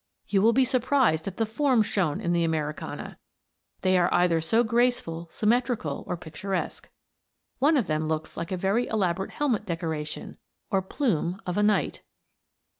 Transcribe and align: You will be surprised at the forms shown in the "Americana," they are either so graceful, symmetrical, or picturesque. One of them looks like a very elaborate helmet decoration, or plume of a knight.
You 0.27 0.41
will 0.41 0.51
be 0.53 0.65
surprised 0.65 1.27
at 1.27 1.37
the 1.37 1.45
forms 1.45 1.85
shown 1.85 2.21
in 2.21 2.33
the 2.33 2.43
"Americana," 2.43 3.19
they 3.83 3.99
are 3.99 4.11
either 4.11 4.41
so 4.41 4.63
graceful, 4.63 5.27
symmetrical, 5.29 6.03
or 6.07 6.17
picturesque. 6.17 6.89
One 7.59 7.77
of 7.77 7.85
them 7.85 8.07
looks 8.07 8.35
like 8.35 8.51
a 8.51 8.57
very 8.57 8.87
elaborate 8.87 9.29
helmet 9.29 9.63
decoration, 9.67 10.39
or 10.71 10.81
plume 10.81 11.39
of 11.45 11.55
a 11.55 11.61
knight. 11.61 12.01